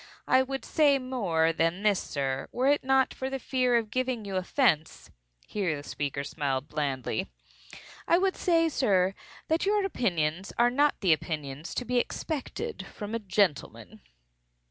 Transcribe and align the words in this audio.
I 0.27 0.41
would 0.41 0.65
say 0.65 0.97
more 0.97 1.53
than 1.53 1.83
this, 1.83 1.99
sir, 2.01 2.47
were 2.51 2.65
it 2.69 2.83
not 2.83 3.13
for 3.13 3.29
the 3.29 3.37
fear 3.37 3.77
of 3.77 3.91
giving 3.91 4.25
you 4.25 4.35
offence 4.35 5.11
(here 5.45 5.75
the 5.79 5.87
speaker 5.87 6.23
smiled 6.23 6.67
blandly), 6.67 7.27
I 8.07 8.17
would 8.17 8.35
say, 8.35 8.67
sir, 8.67 9.13
that 9.47 9.67
your 9.67 9.85
opinions 9.85 10.51
are 10.57 10.71
not 10.71 11.01
the 11.01 11.13
opinions 11.13 11.75
to 11.75 11.85
be 11.85 11.99
expected 11.99 12.87
from 12.87 13.13
a 13.13 13.19
gentleman." 13.19 14.01